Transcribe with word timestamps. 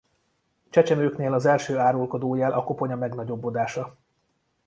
Csecsemőknél 0.69 1.33
az 1.33 1.45
első 1.45 1.77
árulkodó 1.77 2.35
jel 2.35 2.51
a 2.51 2.63
koponya 2.63 2.95
megnagyobbodása. 2.95 3.95